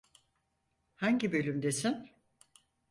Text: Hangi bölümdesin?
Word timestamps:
Hangi 0.95 1.31
bölümdesin? 1.31 2.09